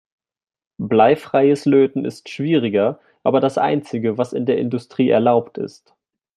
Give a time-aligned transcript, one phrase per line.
[0.79, 5.93] Bleifreies Löten ist schwieriger, aber das einzige, was in der Industrie erlaubt ist.